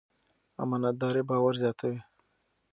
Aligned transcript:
امانتداري 0.61 1.21
باور 1.29 1.53
زیاتوي. 1.61 1.99